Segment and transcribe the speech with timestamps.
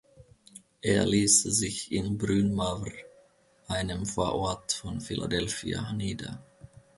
[0.81, 2.89] Er ließ sich in Bryn Mawr,
[3.67, 6.43] einem Vorort von Philadelphia, nieder.